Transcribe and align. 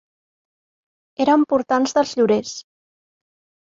Erem 1.27 1.45
portants 1.53 1.97
dels 2.01 2.19
llorers. 2.19 2.59